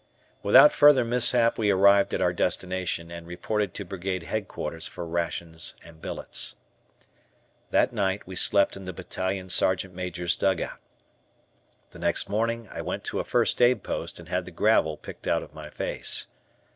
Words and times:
Without 0.41 0.73
further 0.73 1.05
mishap 1.05 1.59
we 1.59 1.69
arrived 1.69 2.11
at 2.11 2.23
our 2.23 2.33
destination, 2.33 3.11
and 3.11 3.27
reported 3.27 3.75
to 3.75 3.85
Brigade 3.85 4.23
Headquarters 4.23 4.87
for 4.87 5.05
rations 5.05 5.75
and 5.83 6.01
billets. 6.01 6.55
That 7.69 7.93
night 7.93 8.25
we 8.25 8.35
slept 8.35 8.75
in 8.75 8.85
the 8.85 8.93
Battalion 8.93 9.47
Sergeant 9.49 9.93
Major's 9.93 10.35
dugout. 10.35 10.79
The 11.91 11.99
next 11.99 12.27
morning 12.29 12.67
I 12.71 12.81
went 12.81 13.03
to 13.03 13.19
a 13.19 13.23
first 13.23 13.61
aid 13.61 13.83
post 13.83 14.19
and 14.19 14.27
had 14.27 14.45
the 14.45 14.49
gravel 14.51 14.97
picked 14.97 15.27
out 15.27 15.43
of 15.43 15.53
my 15.53 15.69
face. 15.69 16.25